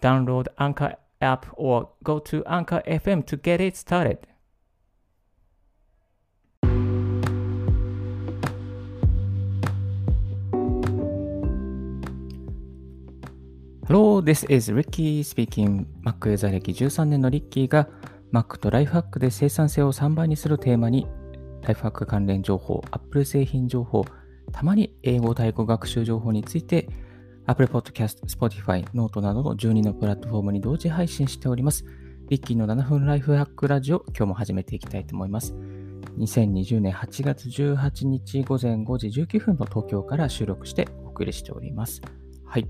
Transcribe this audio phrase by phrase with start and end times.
[0.00, 4.18] Download Anchor app or go to Anchor FM to get it started.
[13.88, 15.86] Hello, this is Ricky speaking.
[16.04, 17.88] Mac ユーザー歴13年のリッキーが
[18.32, 21.06] Mac とライフハックで生産性を3倍にするテーマに
[21.62, 24.04] ライフハック関連情報、Apple 製品情報、
[24.52, 26.88] たまに英語対語学習情報について
[27.48, 31.82] Apple Podcast、Spotify、Note などの12のプラットフォームに同時配信しております。
[32.28, 35.54] リッキーの7分ライフハックラジオ、今日も始めていきたいと思います。
[36.18, 42.02] 2020年8月18日午前5時19分の東京から収録してお送りしております。
[42.44, 42.68] はい。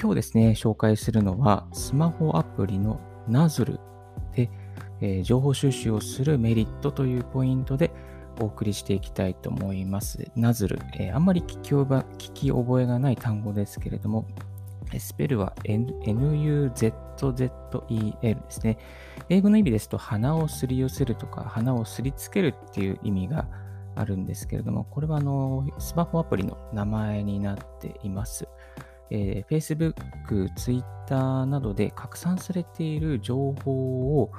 [0.00, 3.80] 今日ですね、紹介するのは、スマホアプリの Nozzle
[4.36, 4.48] で、
[5.00, 7.90] えー、情報収集をするメリットというポイントで
[8.40, 10.30] お送りしていきたいと思います。
[10.36, 14.26] Nozzle、えー、あんまり聞き覚聞き覚えがない単語ですけれども、
[14.98, 16.80] スペルは N-U-Z-Z-E-L
[18.22, 18.78] ですね。
[19.28, 23.46] 英語の意味ですと、鼻をすり寄せるとか、鼻をすりつけるっていう意味が
[23.94, 28.48] あるんですけれども、これはあのスマホアプリの名前になっています。
[29.10, 29.94] えー、Facebook、
[30.54, 34.32] Twitter などで拡散されている情報を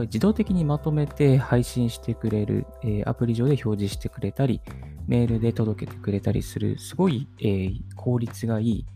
[0.00, 4.60] 自動的にまとめて配信してくれる、えー、アプリ上で表示してくれたり、
[5.06, 8.86] メールで届けてくれたりする、すごい、えー、効率がいい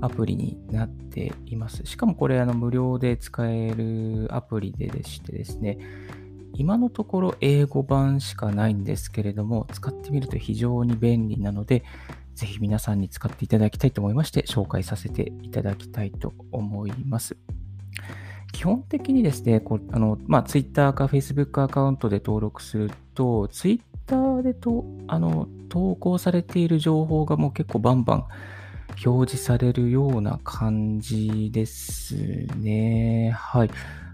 [0.00, 1.84] アプリになっています。
[1.84, 5.78] しかもこれ、あの無料で使えるアプリででしてですね、
[6.54, 11.82] 今のところ英語版しかないんですけれども、使ってみると非常に便利なので、
[12.34, 17.36] ぜひ皆さんに使っていただきたいと思いまして、紹介させていただきたいと思います。
[18.54, 28.24] 基本的にですね、こあのまあ、Twitter か Facebook アカウントで登録すると、Twitter でとあの投稿されている情報がもう結構バンバン
[29.04, 32.14] 表示されるような感じです
[32.56, 33.32] ね。
[33.36, 33.70] はい。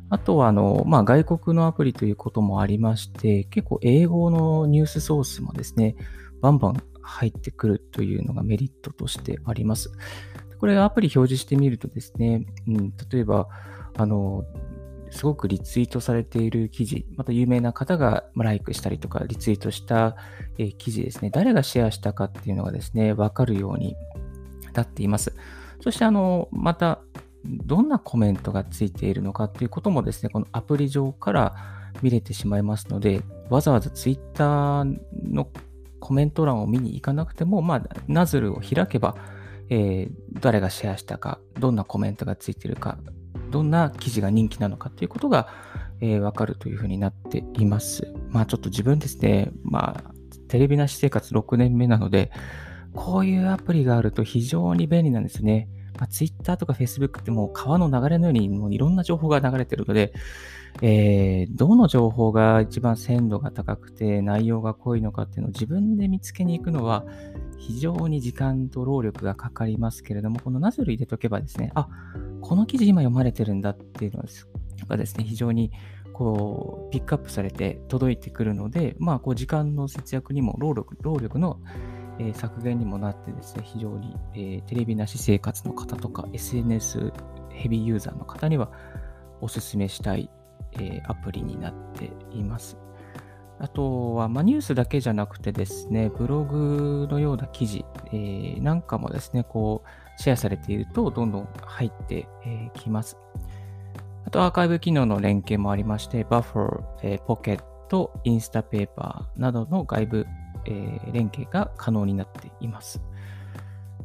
[0.08, 5.96] あとは、あの、まあ、外国のアプリということもありまして、結構英語のニュースソースもですね、
[6.40, 9.92] バンバン入ってくるというのがメリットとしてあります。
[10.58, 13.48] これアプリ表示してみるとですね、うん、例えば、
[14.00, 14.44] あの、
[15.10, 20.16] すごくリツイートされている記事、また有名な方がライクしたりとかリツイートした
[20.78, 23.96] 記事ですね、誰がシェアしたかっていうのがですね、わかるように
[24.72, 25.34] なっています。
[25.82, 27.00] そして、あの、また、
[27.44, 31.54] どんなコメントがついているのかっていうこともですね、このアプリ上から
[32.02, 35.48] 見れてしまいますので、わざわざツイッターの
[35.98, 39.16] コメント欄を見に行かなくても、まあ、ナズルを開けば、
[39.70, 42.98] えー、誰がシェアしたか、どんなコメントがついているか、
[43.50, 45.48] どんな記事が人気なのかっていうことが、
[46.00, 48.12] えー、わかるというふうになっています。
[48.30, 50.14] まあちょっと自分ですね、まあ
[50.48, 52.30] テレビなし生活6年目なので、
[52.94, 55.68] こういうアプリがあると非常に便利なんですね。
[55.98, 60.12] まあ、Twitter とか Facebook ってもう川の流れのようにもういろんな情報が流れてるので、
[60.82, 67.04] えー、どの情報が一番鮮度が高くて内容が濃いのかっていうのを自分で見つけに行くのは
[67.58, 71.88] 非常に時間と労力がかかりますけれども、このナズル入れとけばですね、あ、
[72.40, 74.22] この記事今読まれてるんだっていうの
[74.88, 75.70] がですね、非常に
[76.14, 81.60] こうピックアップされて届いてくるので、まあ、こう時間の節約にも労力労力の、
[82.20, 87.12] え、削減にもなってですね、非常に、え、テレビなし生活の方とか SNS
[87.50, 88.70] ヘビーユーザーの方には
[89.40, 90.30] お勧めしたい、
[90.78, 92.76] え、アプリになっています。
[93.58, 103.18] あとは、まあ、ニュースだけじゃなくてですね、ブログのような記事、えー、なんかもですね、こう、シェアされていると、どんどん入ってき、えー、ます。
[104.24, 107.60] あと、アーカイブ機能の連携もありまして、Buffer、えー、Pocket、
[108.24, 110.26] インスタペーパーなどの外部、
[110.66, 113.00] えー、連携が可能になっています。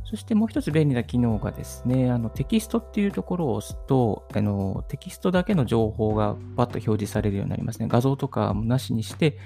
[0.06, 7.88] そしてもう一つ便利な機能がですね、あのテキストっていうところを押すと、あのテキストだけの情報がパッと表示されるようになりますね。
[7.90, 9.38] 画像とかもなしにして、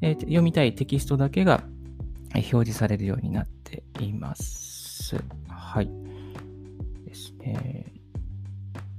[0.00, 1.62] えー、読みたいテキストだけが
[2.34, 5.16] 表示されるようになっています。
[5.48, 5.90] はい。
[7.06, 7.92] ですね。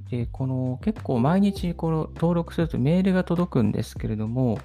[0.10, 4.60] で、この結構毎日この登録するとメールが届くんですけれども、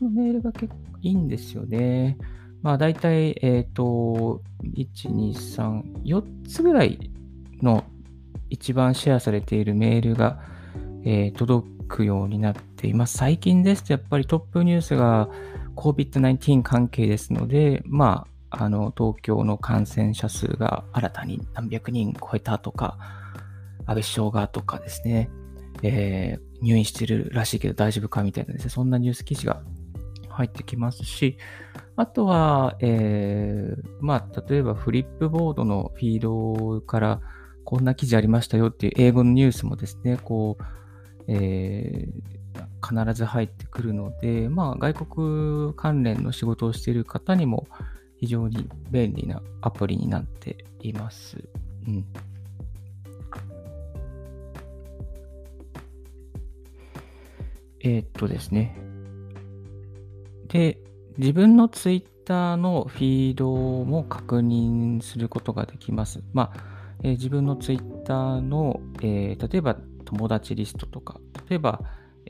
[0.00, 2.18] のメールが結構いいんですよね。
[2.62, 7.10] まあ大体、えっ、ー、と、1、2、3、4つぐらい
[7.62, 7.84] の
[8.50, 10.40] 一番シェアされているメールが、
[11.04, 13.16] えー、届くようになっています。
[13.16, 15.28] 最近ですとやっぱりトップニュースが
[15.76, 22.98] COVID-19 関係ですので、まあ、あの、東京の感染者数が新たに何百人超えたとか、
[23.86, 25.30] 安倍首相がとかですね、
[25.82, 29.62] えー、入院してるらしいけど大丈夫かみたいなですね、そんなニュース記事が
[30.40, 31.36] 入ってきますし、
[31.96, 37.20] あとは、えー、まあ、例えばフリップボードのフィードから
[37.64, 40.64] こんな記事ありましたよっていう英語のニュースもですね、こう、
[41.28, 47.66] えー、必ず入ってくるので、まあ、外国関連の仕事をしている方にも
[48.16, 51.36] 非常に便利なアプリになっています。
[51.86, 52.04] うん。
[57.82, 58.89] えー、っとですね。
[60.50, 60.78] で、
[61.16, 63.50] 自分のツイッターのフィード
[63.84, 66.22] も確認することができます。
[66.32, 66.60] まあ、
[67.02, 71.80] えー、自分のツイッターの、えー、例えば友達リストとか、例えば、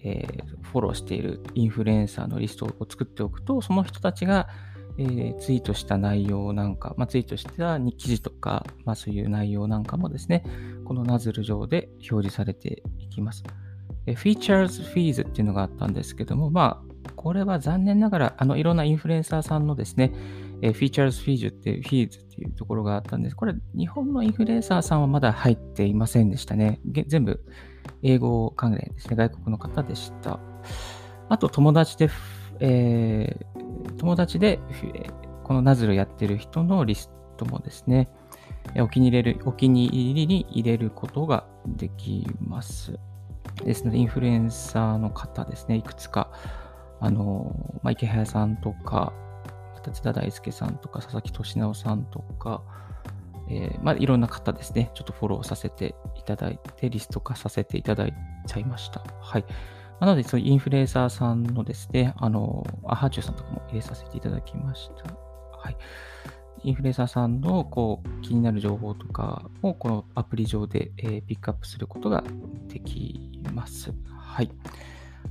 [0.03, 4.49] えー、フォローしているインフルエンサーのリストを作っておくと、その人たちが、
[4.99, 10.45] えー、ツイートした内容なんか、まあ、ツイートした記事とか、まあ、そういう内容なんかもですね、
[10.85, 13.45] このナズル上で表示されていきます。
[14.07, 16.90] えー、Features Fees っていうのがあったんですけども、まあ、
[17.21, 20.11] これは残念ながら、あの、いろんなインフルエンサーさんのですね、
[20.63, 23.37] えー、Features Fees っていう、Fees っていうところがあったんです。
[23.37, 26.81] これ、日本のインフルエンサーさんはまだ入っていませんでしたね。
[27.09, 27.45] 全部、
[28.03, 29.17] 英語関連ですね。
[29.17, 30.41] 外国の方でした。
[31.29, 32.09] あと、友達で、
[32.61, 34.59] えー、友達で、
[35.45, 38.09] このナズルやってる人のリストもですね、
[38.79, 42.99] お気に入れる、お気に入りに入れることができます。
[43.63, 46.31] ですので、インフルエンサーの方ですね、いくつか
[47.01, 49.13] あの、まあ、池早さんとか、
[49.87, 52.63] 立田大輔さんとか、佐々木俊直さんとか、
[53.49, 58.15] えー、まあ、いろんな方ですね、ちょっとフォローさせていただいて、リスト化させていただい
[58.47, 59.03] ちゃいました。
[59.21, 59.45] はい。
[60.01, 65.15] なので、そういうインフルエンサーさんのですね、あの、アハチューさんとかも入れさせていただきました。
[65.59, 65.77] はい。
[66.63, 72.23] インフルエンサーさんのこう気になる情報とかをこのアプリ上で、えー、ピックアップすることが
[72.69, 73.93] できます。
[74.07, 74.51] はい。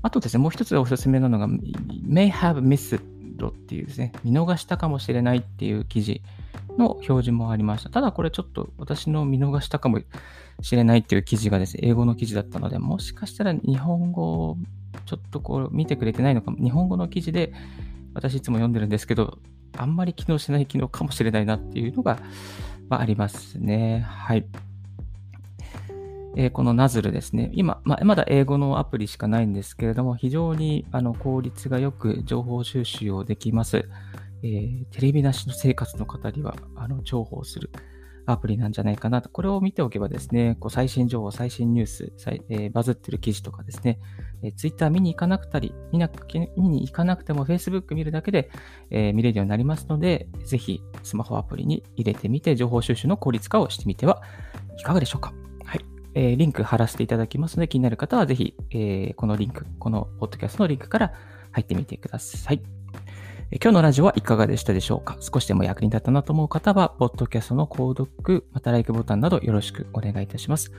[0.01, 2.99] あとですね、もう一つおすすめなのが、may have missed
[3.47, 6.21] っていうですね、見逃したかもしれないっていう記事
[6.77, 7.89] の表示もありました。
[7.89, 10.01] ただこれちょっと私の見逃したかも
[10.61, 14.57] しれないっていう記事がですね、英語の記事だったので、もしかしたら日本語を
[15.05, 17.53] ちょっとこう見てくれてないのかも、日本語の記事で
[18.13, 19.37] 私いつも読んでるんですけど、
[19.77, 22.19] あんまり機能しない機能かもしれないなっていうのが、
[22.89, 24.01] まあ、ありますね。
[24.07, 24.45] はい。
[26.35, 27.49] えー、このナズルですね。
[27.53, 33.89] 今、ままだ英語のアプリしかないんですけれども、非常にあの効率がよく情報収集をできます。
[34.43, 37.71] えー、テレビなしの生活の方にはあの重宝する
[38.25, 39.29] アプリなんじゃないかなと。
[39.29, 42.13] これを見ておけばですね、こう最新情報、最新ニュース、
[42.49, 43.99] えー、バズってる記事とかですね、
[44.43, 48.51] えー、Twitter 見に行かなくたり、見なく見に行かなくても Facebook 見るだけで、
[48.91, 54.21] えー、見れるようになりますので、ぜひスマホアプリに入れてみて、情報収集の効率化をしてみては
[54.77, 55.33] いかがでしょうか。
[56.15, 61.13] えー、リンク貼らせていただきますので、気になる方はぜひ、えー、このリンク、このポッドキャストのリンクから
[61.51, 62.61] 入ってみてください。
[63.51, 65.17] えー、今日のラジオはいかがでしたでしょうか？
[65.19, 70.71] 少しでも役に立ったなと思う方は、ポッドキャストの購読、また LIKE ボタンなどよろしくお願いいたします。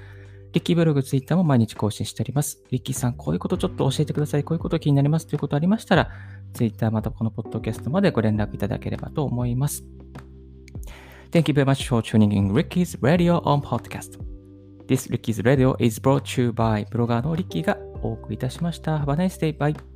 [0.52, 2.64] リッキーブログ、ツイッターも毎日更新しております。
[2.72, 4.42] リッキーさん、こういうことちょっと教えてください。
[4.42, 6.10] こういうこと気になりますということありましたら、
[6.54, 9.84] ツイッターまたこのポッドキャストまでご連絡いただければと思います。
[11.30, 14.18] Thank you very much for tuning in Ricky's Radio on Podcast.
[14.90, 18.98] This Ricky's Radio is brought to you by ブロガーのリッキーがお送りいたしました。
[18.98, 19.56] Have a nice day.
[19.56, 19.89] Bye.